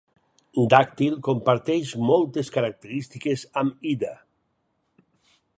Dàctil 0.73 1.17
comparteix 1.27 1.93
moltes 2.11 2.51
característiques 2.57 3.47
amb 3.63 3.89
Ida. 3.95 4.15